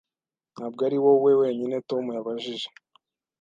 [0.53, 2.67] Ntabwo ari wowe wenyine Tom yabajije.